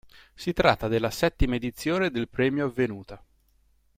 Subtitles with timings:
[0.33, 3.23] Si tratta della settima edizione del premio avvenuta.